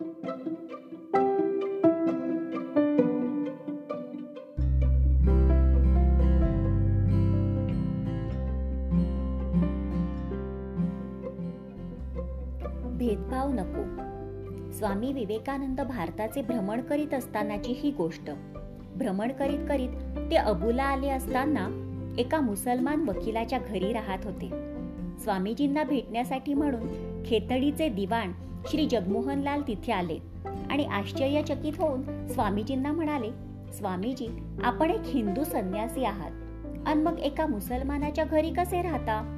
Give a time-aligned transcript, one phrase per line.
[0.00, 0.48] भेदभाव नको.
[14.72, 18.30] स्वामी विवेकानंद भारताचे भ्रमण करीत असतानाची ही गोष्ट.
[18.96, 19.90] भ्रमण करीत करीत
[20.30, 21.68] ते अबुला आले असताना
[22.18, 24.48] एका मुसलमान वकिलाच्या घरी राहत होते.
[25.18, 26.86] स्वामीजींना भेटण्यासाठी म्हणून
[27.26, 28.32] खेतडीचे दिवाण
[28.66, 30.18] श्री जगमोहनलाल तिथे आले
[30.70, 33.28] आणि आश्चर्यचकित होऊन स्वामीजींना म्हणाले
[33.72, 34.28] स्वामीजी
[34.64, 36.30] आपण एक हिंदू संन्यासी आहात.
[36.86, 39.34] आणि मग एका मुसलमानाच्या घरी कसे राहता?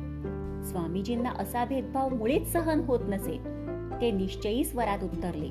[0.64, 3.38] स्वामीजींना असा भेदभाव मुळीच सहन होत नसे.
[4.00, 5.48] ते निश्चयी स्वरात उत्तरले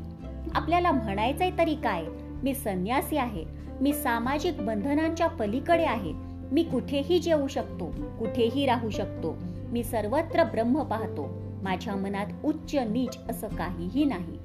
[0.55, 2.03] आपल्याला म्हणायचंय तरी काय?
[2.43, 3.45] मी संन्यासी आहे.
[3.81, 6.13] मी सामाजिक बंधनांच्या पलीकडे आहे.
[6.51, 7.85] मी कुठेही जेवू शकतो
[8.19, 9.35] कुठेही राहू शकतो.
[9.71, 11.48] मी सर्वत्र ब्रह्म पाहतो.
[11.63, 14.37] माझ्या मनात उच्च नीच असं काहीही नाही.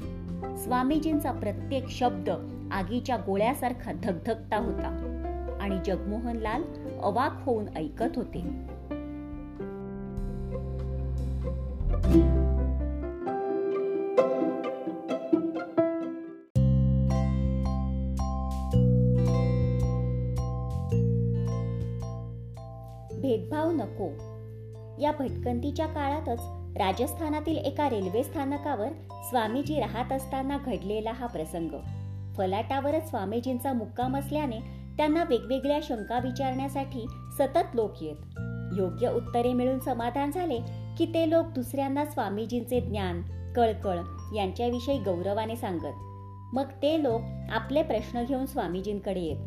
[0.56, 2.30] स्वामीजींचा प्रत्येक शब्द
[2.72, 5.10] आगीच्या गोळ्यासारखा धगधगता होता
[5.60, 6.62] आणि जगमोहनलाल
[7.02, 8.40] अवाक होऊन ऐकत होते.
[23.20, 24.08] भेदभाव नको.
[25.00, 31.68] या भटकंतीच्या काळातच राजस्थानातील एका रेल्वे स्थानकावर स्वामीजी राहत असताना घडलेला हा प्रसंग.
[32.36, 34.58] फलाटावरच स्वामीजींचा मुक्काम असल्याने
[34.96, 37.06] त्यांना वेगवेगळ्या शंका विचारण्यासाठी
[37.38, 38.16] सतत लोक येत.
[38.78, 40.58] योग्य उत्तरे मिळून समाधान झाले
[40.98, 43.22] की ते लोक दुसऱ्यांना स्वामीजींचे ज्ञान
[43.56, 43.98] कळकळ
[44.36, 45.94] यांच्याविषयी गौरवाने सांगत.
[46.54, 47.20] मग ते लोक
[47.52, 49.38] आपले प्रश्न घेऊन स्वामीजींकडे येत.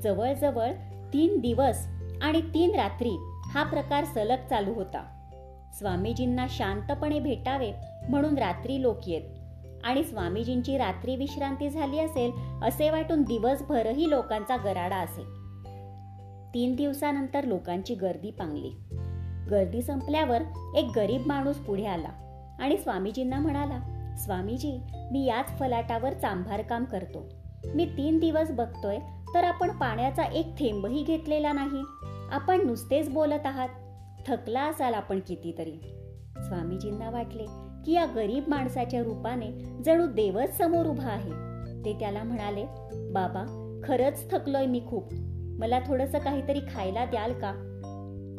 [0.00, 0.70] जवळजवळ
[1.12, 1.86] तीन दिवस
[2.22, 3.16] आणि तीन रात्री
[3.46, 5.10] हा प्रकार सलग चालू होता.
[5.78, 7.72] स्वामीजींना शांतपणे भेटावे
[8.08, 9.22] म्हणून रात्री लोक येत.
[9.84, 15.22] आणि स्वामीजींची रात्री विश्रांती झाली असेल असे वाटून दिवसभरही लोकांचा गराडा असे.
[16.54, 18.70] तीन दिवसानंतर लोकांची गर्दी पांगली.
[19.50, 20.42] गर्दी संपल्यावर
[20.76, 22.08] एक गरीब माणूस पुढे आला
[22.60, 23.80] आणि स्वामीजींना म्हणाला
[24.18, 24.80] स्वामीजी
[25.12, 27.24] मी याच फलाटावर चांभार काम करतो.
[27.74, 28.98] मी तीन दिवस बघतोय
[29.34, 31.82] तर आपण पाण्याचा एक थेंबही घेतलेला नाही.
[32.32, 33.68] आपण नुसतेच बोलत आहात.
[34.26, 35.72] थकला असाल आपण कितीतरी.
[36.42, 37.44] स्वामीजींना वाटले
[37.86, 39.50] की या गरीब माणसाच्या रूपाने
[39.84, 41.30] जणू देवच समोर उभा आहे.
[41.84, 42.64] ते त्याला म्हणाले
[43.12, 45.14] बाबा खरंच थकलोय मी खूप.
[45.58, 47.52] मला थोडस काहीतरी खायला द्याल का?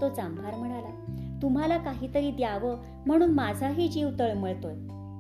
[0.01, 1.05] तो चांभार म्हणाला
[1.41, 4.73] तुम्हाला काहीतरी द्यावं म्हणून माझाही जीव तळमळतोय.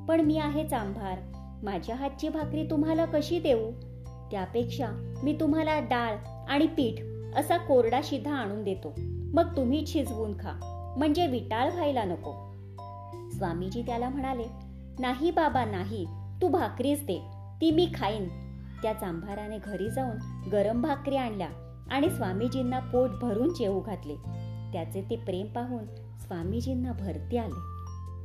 [0.07, 1.19] पण मी आहे चांभार
[1.63, 3.71] माझ्या हातची भाकरी तुम्हाला कशी देऊ?
[4.31, 6.15] त्यापेक्षा मी तुम्हाला डाळ
[6.49, 7.01] आणि पीठ
[7.37, 8.95] असा कोरडा शिधा आणून देतो.
[9.35, 10.51] मग तुम्ही शिजवून खा.
[10.97, 12.31] म्हणजे विटाळ व्हायला नको.
[13.31, 14.43] स्वामीजी त्याला म्हणाले
[14.99, 16.05] नाही बाबा नाही.
[16.41, 17.21] तू भाकरीच दे.
[17.61, 18.27] ती मी खाईन.
[18.81, 21.47] त्या चांभाराने घरी जाऊन गरम भाकरी आणल्या
[21.91, 24.15] आणि स्वामीजींना पोट भरून जेवू घातले.
[24.73, 25.85] त्याचे ते प्रेम पाहून
[26.19, 27.61] स्वामीजींना भरती आले.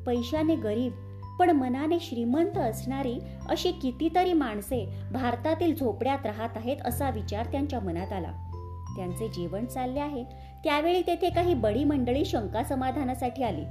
[0.06, 0.92] पैशाने गरीब
[1.38, 8.12] पण मनाने श्रीमंत असणारी अशी कितीतरी माणसे भारतातील झोपड्यात राहत आहेत असा विचार त्यांच्या मनात
[8.12, 8.46] आला.
[8.96, 10.24] त्यांचे जेवण चालले आहे.
[10.64, 13.64] त्यावेळी तेथे काही बडी मंडळी शंका समाधानासाठी आली.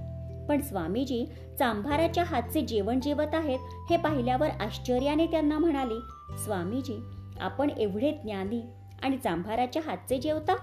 [0.50, 1.26] पण स्वामीजी
[1.60, 3.60] चांभाराच्या हातचे जेवण जेवत आहेत
[3.90, 6.00] हे पाहिल्यावर आश्चर्याने त्यांना म्हणाले
[6.38, 7.00] स्वामीजी
[7.42, 8.62] आपण एवढे ज्ञानी
[9.04, 10.56] आणि चांभाराच्या हातचे जेवता?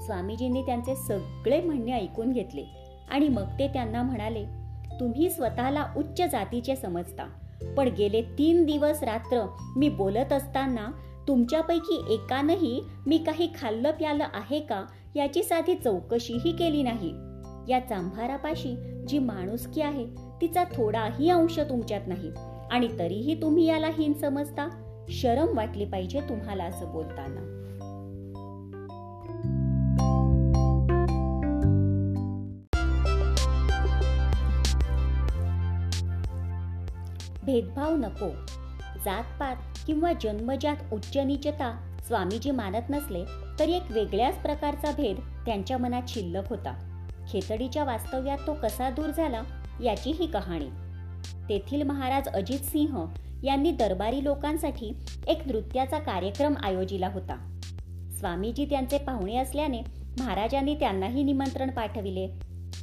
[0.00, 2.64] स्वामीजींनी त्यांचे सगळे म्हणणे ऐकून घेतले
[3.10, 4.44] आणि मग ते त्यांना म्हणाले
[5.00, 7.28] तुम्ही स्वतःला उच्च जातीचे समजता.
[7.76, 10.88] पण गेले तीन दिवस रात्र मी बोलत असताना
[11.28, 17.14] तुमच्यापैकी एकानंही मी काही खाल्लं प्यालं आहे का याची साधी चौकशीही केली नाही.
[17.68, 20.06] या चांभारापाशी जी माणुसकी आहे
[20.40, 22.30] तिचा थोडाही अंश तुमच्यात नाही.
[22.70, 24.68] आणि तरीही तुम्ही याला हीन समजता?
[25.08, 27.60] शरम वाटली पाहिजे तुम्हाला असं बोलताना.
[37.44, 38.26] भेदभाव नको.
[39.04, 39.56] जातपात
[39.86, 43.24] किंवा जन्मजात उच्चनीचता स्वामीजी मानत नसले
[43.58, 45.16] तरी एक वेगळ्याच प्रकारचा भेद
[45.46, 46.72] त्यांच्या मनात शिल्लक होता.
[47.32, 49.42] खेतडीच्या वास्तव्यात तो कसा दूर झाला
[49.82, 50.68] याची ही कहाणी.
[51.48, 53.04] तेथील महाराज अजित सिंह
[53.42, 54.92] यांनी दरबारी लोकांसाठी
[55.26, 57.36] एक नृत्याचा कार्यक्रम आयोजिला होता.
[58.12, 59.80] स्वामीजी त्यांचे पाहुणे असल्याने
[60.18, 62.28] महाराजांनी त्यांनाही निमंत्रण पाठविले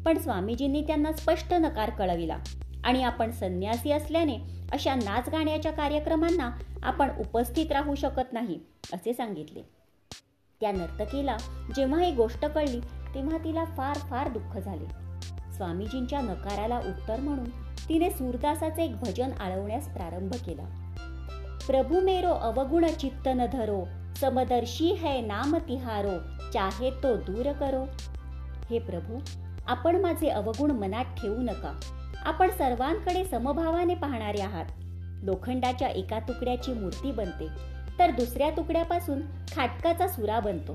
[0.06, 2.38] पण स्वामीजींनी त्यांना स्पष्ट नकार कळविला.
[2.86, 4.38] आणि आपण संन्यासी असल्याने
[4.72, 6.50] अशा नाच गाण्याच्या कार्यक्रमांना
[6.84, 8.60] आपण उपस्थित राहू शकत नाही
[8.94, 9.62] असे सांगितले.
[10.62, 11.38] त्या नर्तकीला
[11.76, 12.80] जेव्हा ही गोष्ट कळली
[13.16, 14.86] तेव्हा तिला फार फार दुःख झाले.
[15.54, 17.50] स्वामीजींच्या नकाराला उत्तर म्हणून
[17.90, 20.64] तिने सूरदासाचे एक भजन आळवण्यास प्रारंभ केला.
[21.68, 23.84] प्रभू मेरो अवगुण चित्त न धरो
[24.16, 26.18] समदर्शी है नाम तिहारो
[26.52, 27.84] चाहे तो दूर करो.
[28.70, 29.20] हे प्रभू
[29.68, 31.80] आपण माझे अवगुण मनात ठेवू नका.
[32.26, 34.66] आपण सर्वांकडे समभावाने पाहणारे आहात.
[35.24, 37.48] लोखंडाच्या एका तुकड्याची मूर्ती बनते.
[38.00, 39.22] तर दुसऱ्या तुकड्यापासून
[39.56, 40.74] खाटकाचा सुरा बनतो.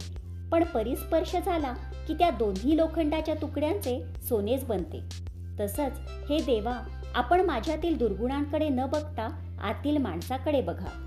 [0.53, 1.73] पण परिस्पर्श झाला
[2.09, 5.01] की त्या दोन्ही लोखंडाच्या तुकड्यांचे सोनेच बनते.
[5.61, 5.99] तसंच
[6.31, 6.81] हे देवा
[7.15, 11.03] आपण माझ्यातील दुर्गुणांकडे न बघता आतील माणसाकडे बघा.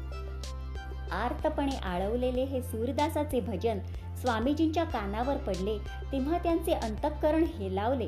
[1.12, 3.80] आर्तपणे आळवलेले हे सूरदासाचे भजन
[4.18, 5.78] स्वामीजींच्या कानावर पडले
[6.12, 8.08] तेव्हा त्यांचे अंतःकरण हेलावले.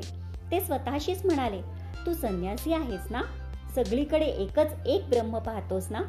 [0.50, 3.22] ते स्वतःशीच म्हणाले तू संन्यासी आहेस ना?
[3.74, 6.00] सगळीकडे एकच एक ब्रह्म पाहतोस ना?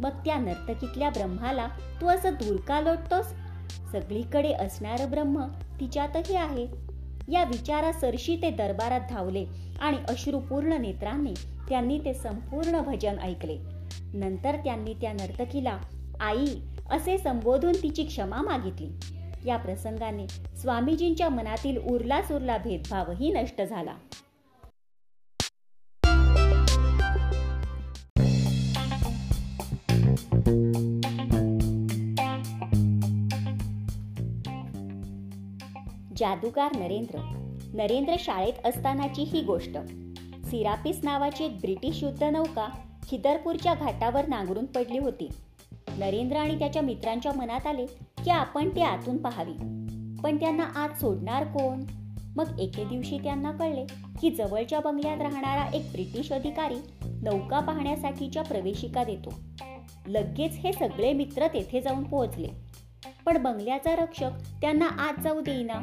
[0.00, 1.68] मग त्या नर्तकीतल्या ब्रह्माला
[2.00, 3.26] तू असं दूर का लोटतोस?
[3.92, 5.44] सगळीकडे असणार ब्रह्म
[5.80, 6.66] तिच्यातही आहे.
[7.28, 9.46] या विचारासरशी ते दरबारात धावले
[9.80, 11.34] आणि अश्रुपूर्ण नेत्रांनी
[11.68, 13.58] त्यांनी ते संपूर्ण भजन ऐकले.
[14.14, 15.78] नंतर त्यांनी त्या नर्तकीला
[16.20, 16.46] आई
[16.90, 18.90] असे संबोधून तिची क्षमा मागितली.
[19.46, 23.94] या प्रसंगाने स्वामीजींच्या मनातील उरला सुरला भेदभावही नष्ट झाला.
[36.16, 37.18] जादूगार नरेंद्र.
[37.74, 39.78] नरेंद्र शाळेत असतानाची ही गोष्ट.
[40.46, 42.68] सिरापिस नावाची एक ब्रिटिश युद्धनौका
[43.08, 45.28] खिदरपूरच्या घाटावर नांगरून पडली होती.
[45.98, 47.86] नरेंद्र आणि त्याच्या मित्रांच्या मनात आले
[48.24, 49.52] की आपण ते आतून पाहावी.
[50.22, 51.84] पण त्यांना आत सोडणार कोण?
[52.36, 53.86] मग एके दिवशी त्यांना कळले
[54.20, 56.76] की जवळच्या बंगल्यात राहणारा एक ब्रिटिश अधिकारी
[57.22, 59.34] नौका पाहण्यासाठीच्या प्रवेशिका देतो.
[60.06, 62.48] लगेच हे सगळे मित्र तेथे जाऊन पोहोचले.
[63.26, 64.30] पण बंगल्याचा रक्षक
[64.60, 65.80] त्यांना आत जाऊ देईना.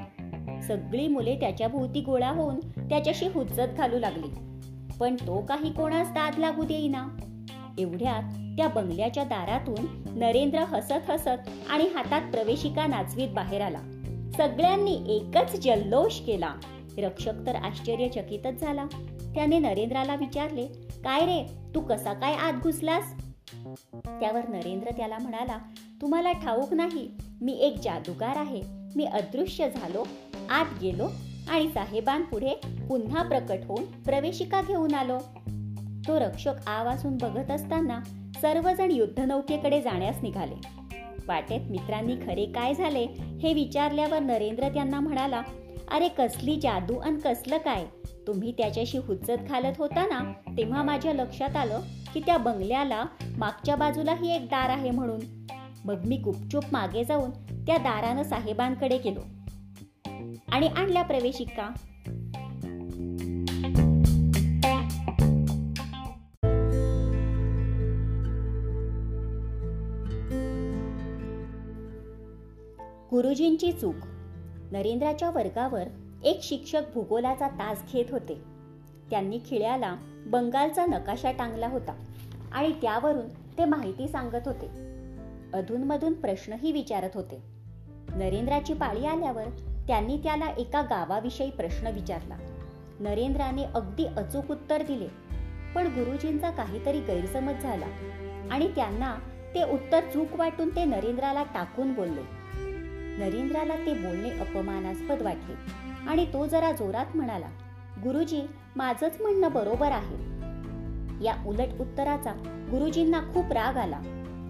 [0.62, 4.28] सगळी मुले त्याच्या भोवती गोळा होऊन त्याच्याशी हुज्जत घालू लागली.
[5.00, 7.08] पण तो काही कोणास दाद लागू देईना.
[7.80, 8.24] एवढ्यात
[8.58, 9.86] त्या बंगल्याच्या दारातून
[10.20, 13.81] नरेंद्र हसत हसत आणि हातात प्रवेशिका नाचवीत बाहेर आला.
[14.38, 16.54] सगळ्यांनी एकच जल्लोष केला.
[16.98, 18.86] रक्षक तर आश्चर्यचकितच झाला.
[19.36, 21.44] त्याने नरेंद्राला विचारले काय रे?
[21.75, 23.13] तू कसा काय आत घुसलास?
[24.06, 25.57] त्यावर नरेंद्र त्याला म्हणाला
[26.02, 27.07] तुम्हाला ठाऊक नाही
[27.42, 28.62] मी एक जादूगार आहे.
[28.96, 30.04] मी अदृश्य झालो
[30.50, 31.07] आत गेलो
[31.50, 32.54] आणि साहेबांपुढे
[32.90, 35.18] पुन्हा प्रकट होऊन प्रवेशिका घेऊन आलो.
[36.07, 38.00] तो रक्षक आवासून बघत असताना
[38.42, 40.56] सर्वजण युद्धनौकेकडे जाण्यास निघाले.
[41.28, 43.06] वाटेत मित्रांनी खरे काय झाले
[43.42, 45.42] हे विचारल्यावर नरेंद्र त्यांना म्हणाला
[45.92, 47.86] अरे कसली जादू आणि कसलं काय?
[48.27, 51.80] तुम्ही त्याच्याशी हुज्जत घालत होता ना तेव्हा माझ्या लक्षात आलं
[52.13, 53.06] की त्या बंगल्याला
[53.38, 55.19] मागच्या बाजूलाही एक दार आहे म्हणून.
[55.86, 57.30] मग मी गुपचूप मागे जाऊन
[57.66, 59.19] त्या दारानं साहेबांकडे गेलो.
[60.51, 61.74] आणि आणल्या प्रवेशिका
[73.12, 73.95] गुरुजींची चूक.
[74.71, 75.83] नरेंद्राच्या वर्गावर
[76.25, 78.42] एक शिक्षक भूगोलाचा तास घेत होते.
[79.10, 79.95] त्यांनी खिळ्याला
[80.27, 81.94] बंगालचा नकाशा टांगला होता
[82.51, 83.27] आणि त्यावरून
[83.57, 84.66] ते माहिती सांगत होते.
[85.54, 87.44] अधूनमधून प्रश्नही विचारत होते.
[88.16, 89.44] नरेंद्राची पाळी आल्यावर
[89.88, 92.38] त्यांनी त्याला एका गावाविषयी प्रश्न विचारला.
[93.00, 95.07] नरेंद्राने अगदी अचूक उत्तर दिले
[95.75, 97.86] पण गुरुजींचा काहीतरी गैरसमज झाला
[98.51, 99.16] आणि त्यांना
[99.56, 102.21] ते उत्तर चूक वाटून ते नरेंद्राला टाकून बोलले.
[103.19, 105.84] नरेंद्राला ते बोलणे अपमानास्पद वाटले.
[106.07, 107.47] आणि तो जरा जोरात म्हणाला
[108.04, 108.42] गुरुजी
[108.76, 110.18] माझंच म्हणणं बरोबर आहे.
[111.26, 112.31] या उलट उत्तराचा
[112.71, 114.00] गुरुजींना खूप राग आला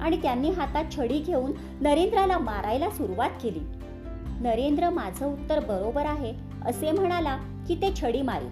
[0.01, 3.59] आणि त्यांनी हातात छडी घेऊन नरेंद्राला मारायला सुरुवात केली.
[4.39, 6.33] नरेंद्र माझं उत्तर बरोबर आहे
[6.65, 8.47] असे म्हणाला की ते छडी मारी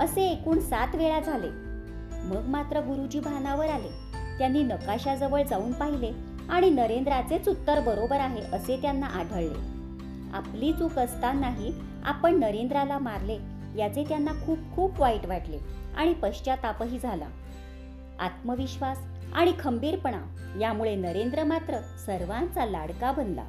[0.00, 1.48] असे एकूण सात वेळा झाले.
[2.24, 4.10] मग मात्र गुरुजी भानावर आले.
[4.38, 6.10] त्यांनी नकाशाजवळ जाऊन पाहिले
[6.48, 9.79] आणि नरेंद्राचेच उत्तर बरोबर आहे असे त्यांना आढळले.
[10.34, 11.72] आपली चूक असतानाही
[12.04, 13.38] आपण नरेंद्राला मारले
[13.76, 15.58] याचे त्यांना खूप खूप वाईट वाटले
[15.96, 17.26] आणि पश्चातापही झाला.
[18.20, 18.98] आत्मविश्वास
[19.34, 20.20] आणि खंबीरपणा
[20.60, 23.44] यामुळे नरेंद्र मात्र सर्वांचा लाडका बनला.